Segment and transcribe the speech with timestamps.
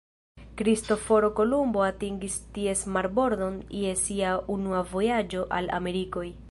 [0.59, 6.31] Kristoforo Kolumbo atingis ties marbordon je sia unua vojaĝo al Amerikoj.